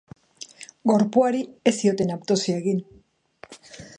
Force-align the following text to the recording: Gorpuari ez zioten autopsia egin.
Gorpuari 0.91 1.41
ez 1.71 1.75
zioten 1.85 2.15
autopsia 2.15 2.57
egin. 2.65 2.83